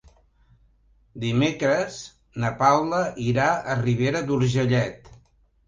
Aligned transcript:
Dimecres 1.23 1.99
na 2.45 2.51
Paula 2.63 3.03
irà 3.29 3.53
a 3.53 3.79
Ribera 3.85 4.25
d'Urgellet. 4.33 5.17